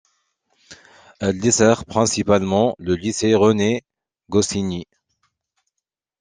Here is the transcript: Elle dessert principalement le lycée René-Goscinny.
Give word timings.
Elle 1.19 1.39
dessert 1.39 1.85
principalement 1.85 2.75
le 2.79 2.95
lycée 2.95 3.35
René-Goscinny. 3.35 4.87